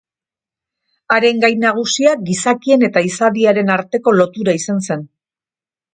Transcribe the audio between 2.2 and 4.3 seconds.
gizakien eta izadiaren arteko